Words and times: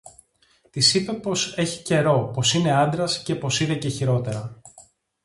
Της 0.69 0.93
είπε 0.93 1.13
πως 1.13 1.57
έχει 1.57 1.83
καιρό, 1.83 2.31
πως 2.33 2.53
είναι 2.53 2.77
άντρας, 2.77 3.23
και 3.23 3.35
πως 3.35 3.59
είδε 3.59 3.75
και 3.75 3.89
χειρότερα 3.89 4.61